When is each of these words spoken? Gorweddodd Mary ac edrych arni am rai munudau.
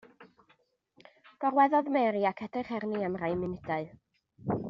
Gorweddodd 1.43 1.91
Mary 1.97 2.25
ac 2.31 2.43
edrych 2.47 2.73
arni 2.79 3.05
am 3.09 3.21
rai 3.25 3.31
munudau. 3.43 3.87